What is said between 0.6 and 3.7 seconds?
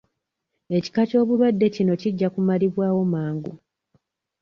Ekika ky'obulwadde kino kijja kumalibwawo mangu.